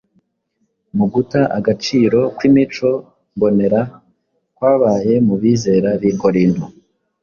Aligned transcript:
Mu 0.97 1.05
guta 1.13 1.41
agaciro 1.57 2.19
kw’imico 2.35 2.89
mbonera 3.35 3.81
kwabaye 4.55 5.13
mu 5.27 5.35
bizera 5.41 5.89
b’i 6.01 6.13
korinto, 6.21 6.63